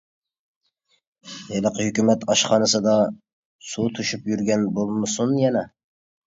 ھېلىقى 1.49 1.85
ھۆكۈمەت 1.87 2.25
ئاشخانىسىدا 2.35 2.95
سۇ 3.73 3.87
توشۇپ 3.99 4.27
يۈرگەن 4.33 4.65
بولمىسۇن 4.79 5.37
يەنە. 5.45 5.65